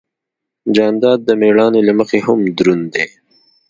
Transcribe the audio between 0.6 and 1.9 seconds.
جانداد د مېړانې